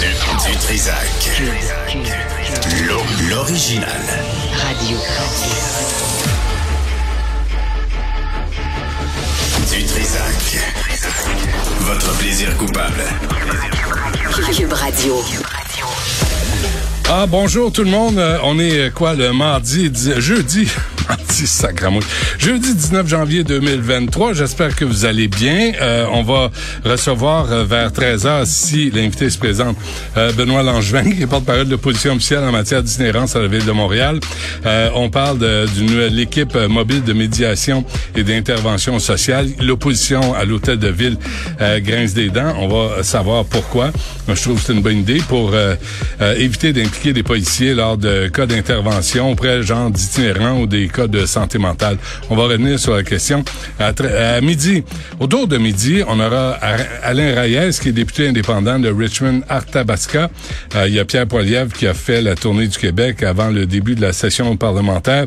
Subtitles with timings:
[0.00, 1.30] Du Trisac.
[2.86, 3.86] L'o- L'original.
[4.56, 4.96] Radio.
[9.70, 10.58] Du Trisac.
[11.80, 13.04] Votre plaisir coupable.
[14.56, 15.22] Cube Radio.
[17.10, 18.18] Ah, bonjour tout le monde.
[18.18, 20.66] Euh, on est euh, quoi le mardi, jeudi,
[22.38, 24.34] Jeudi 19 janvier 2023.
[24.34, 25.72] J'espère que vous allez bien.
[25.80, 26.50] Euh, on va
[26.84, 29.76] recevoir euh, vers 13h, si l'invité se présente,
[30.16, 33.64] euh, Benoît Langevin, qui est porte-parole de l'opposition officielle en matière d'itinérance à la ville
[33.64, 34.20] de Montréal.
[34.66, 35.38] Euh, on parle
[35.74, 37.84] d'une nouvelle équipe mobile de médiation
[38.16, 39.48] et d'intervention sociale.
[39.60, 41.16] L'opposition à l'hôtel de ville
[41.78, 42.54] grince des dents.
[42.58, 43.90] On va savoir pourquoi.
[44.26, 45.52] Moi, je trouve que c'est une bonne idée pour
[46.36, 51.26] éviter d'impliquer des policiers lors de cas d'intervention auprès genre d'itinérants ou des cas de
[51.30, 51.98] santé mentale.
[52.28, 53.44] On va revenir sur la question
[53.78, 54.84] à, à midi.
[55.18, 56.52] Autour de midi, on aura
[57.02, 60.30] Alain Reyes, qui est député indépendant de Richmond Arthabasca.
[60.74, 63.66] Euh, il y a Pierre Poilievre qui a fait la tournée du Québec avant le
[63.66, 65.26] début de la session parlementaire.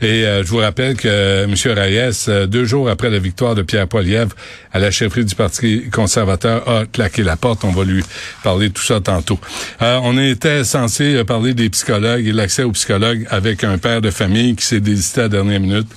[0.00, 1.54] Et euh, je vous rappelle que euh, M.
[1.72, 4.34] Reyes, euh, deux jours après la victoire de Pierre Poilievre
[4.72, 7.64] à la chefferie du Parti conservateur, a claqué la porte.
[7.64, 8.02] On va lui
[8.42, 9.38] parler de tout ça tantôt.
[9.80, 14.56] On était censé parler des psychologues et l'accès aux psychologues avec un père de famille
[14.56, 15.92] qui s'est désisté à dernières minutes.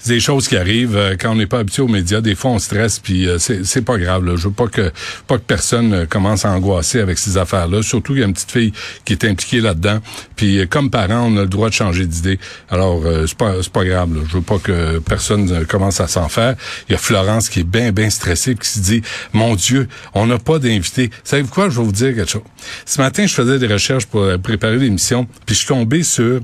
[0.00, 2.22] C'est des choses qui arrivent euh, quand on n'est pas habitué aux médias.
[2.22, 4.24] Des fois, on stresse, puis euh, c'est pas grave.
[4.24, 4.34] Là.
[4.36, 4.90] Je veux pas que
[5.26, 7.82] pas que personne euh, commence à angoisser avec ces affaires-là.
[7.82, 8.72] Surtout qu'il y a une petite fille
[9.04, 10.00] qui est impliquée là-dedans.
[10.36, 12.38] Puis euh, comme parent, on a le droit de changer d'idée.
[12.70, 14.14] Alors c'est pas c'est pas grave.
[14.14, 14.22] Là.
[14.26, 16.56] Je veux pas que personne commence à s'en faire.
[16.88, 19.02] Il y a Florence qui est bien bien stressée, qui se dit
[19.34, 21.10] mon Dieu, on n'a pas d'invité.
[21.24, 21.68] Savez-vous quoi?
[21.68, 22.42] Je vais vous dire quelque chose.
[22.86, 26.40] Ce matin, je faisais des recherches pour préparer l'émission, puis je suis tombé sur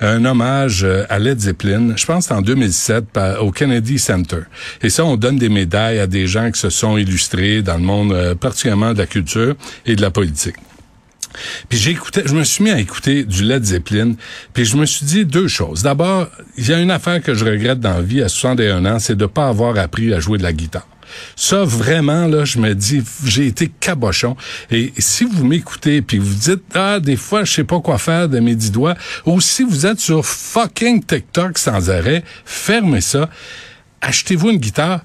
[0.00, 1.94] un hommage à Led Zeppelin.
[1.96, 2.95] Je pense que en 2007
[3.40, 4.40] au Kennedy Center.
[4.82, 7.82] Et ça, on donne des médailles à des gens qui se sont illustrés dans le
[7.82, 10.56] monde, euh, particulièrement de la culture et de la politique.
[11.68, 14.14] Puis j'écoutais, je me suis mis à écouter du Led Zeppelin,
[14.54, 15.82] puis je me suis dit deux choses.
[15.82, 18.98] D'abord, il y a une affaire que je regrette dans la vie à 61 ans,
[18.98, 20.86] c'est de pas avoir appris à jouer de la guitare.
[21.36, 24.36] Ça, vraiment, là, je me dis, j'ai été cabochon.
[24.70, 28.28] Et si vous m'écoutez, puis vous dites, ah, des fois, je sais pas quoi faire
[28.28, 28.94] de mes dix doigts,
[29.24, 33.28] ou si vous êtes sur fucking TikTok sans arrêt, fermez ça
[34.06, 35.00] achetez-vous une guitare,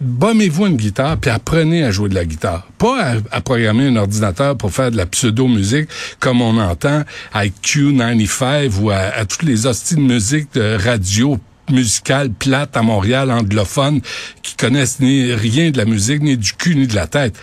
[0.00, 2.66] bombez-vous une guitare, puis apprenez à jouer de la guitare.
[2.78, 5.88] Pas à, programmer un ordinateur pour faire de la pseudo-musique
[6.18, 11.38] comme on entend à Q95 ou à, à toutes les hosties de musique de radio
[11.70, 14.00] musicale plate à Montréal, anglophone,
[14.60, 17.34] connaissent ni rien de la musique, ni du cul, ni de la tête.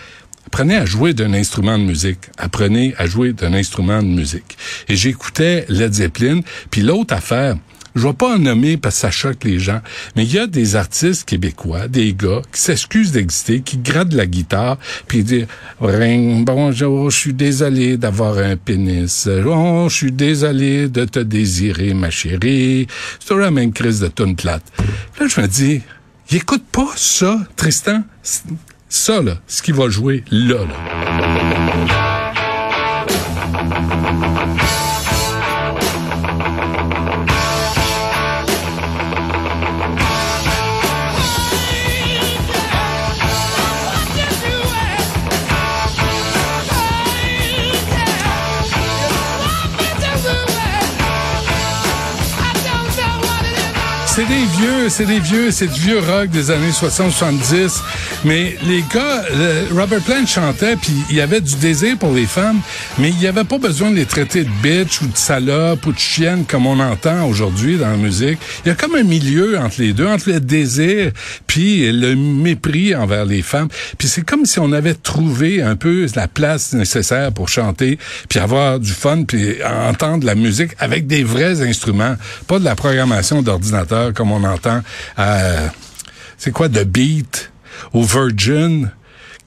[0.46, 2.20] Apprenez à jouer d'un instrument de musique.
[2.38, 4.56] Apprenez à jouer d'un instrument de musique.
[4.88, 7.58] Et j'écoutais Led Zeppelin, puis l'autre affaire,
[7.96, 9.82] je vais pas en nommer parce que ça choque les gens,
[10.16, 14.28] mais il y a des artistes québécois, des gars qui s'excusent d'exister, qui grattent la
[14.28, 14.78] guitare,
[15.08, 15.48] puis disent
[15.82, 19.28] Ring, bonjour, je suis désolé d'avoir un pénis.
[19.44, 22.86] Oh, je suis désolé de te désirer, ma chérie.
[23.20, 24.64] C'est toujours la même crise de tonne plate.
[25.20, 25.82] Là, je me dis,
[26.30, 28.04] il pas ça, Tristan.
[28.90, 32.28] Ça, là, ce qu'il va jouer là, là.
[54.18, 57.84] C'est des vieux, c'est des vieux, c'est du vieux rock des années 60-70.
[58.26, 59.24] Mais les gars,
[59.72, 62.60] Robert Plant chantait, puis il y avait du désir pour les femmes,
[62.98, 65.92] mais il n'y avait pas besoin de les traiter de bitch ou de salope ou
[65.92, 68.40] de chienne comme on entend aujourd'hui dans la musique.
[68.66, 71.12] Il y a comme un milieu entre les deux, entre le désir
[71.46, 73.68] puis le mépris envers les femmes.
[74.00, 78.40] Puis c'est comme si on avait trouvé un peu la place nécessaire pour chanter, puis
[78.40, 82.16] avoir du fun, puis entendre la musique avec des vrais instruments,
[82.48, 84.82] pas de la programmation d'ordinateur comme on entend
[85.16, 85.72] à,
[86.38, 87.52] c'est quoi, The Beat
[87.94, 88.92] ou Virgin?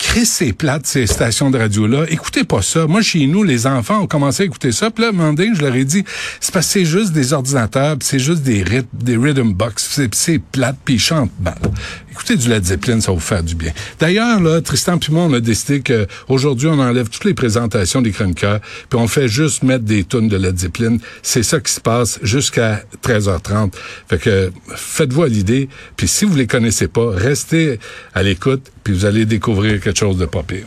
[0.01, 2.07] Chris, c'est plate, ces stations de radio-là.
[2.09, 2.87] Écoutez pas ça.
[2.87, 4.91] Moi, chez nous, les enfants ont commencé à écouter ça.
[4.91, 6.05] Puis là, donné, je leur ai dit,
[6.41, 10.01] c'est parce que c'est juste des ordinateurs, c'est juste des rythmes, des rhythm box.
[10.13, 11.59] C'est plate, puis ils chantent mal.
[12.11, 13.73] Écoutez du Led Zeppelin, ça va vous faire du bien.
[13.99, 18.03] D'ailleurs, là, Tristan puis moi, on a décidé que aujourd'hui, on enlève toutes les présentations
[18.03, 20.97] des chroniqueurs, puis on fait juste mettre des tunes de Led Zeppelin.
[21.23, 23.73] C'est ça qui se passe jusqu'à 13h30.
[24.09, 27.79] Fait que faites-vous à l'idée, puis si vous les connaissez pas, restez
[28.15, 30.67] à l'écoute, puis vous allez découvrir quelque chose de pas pire.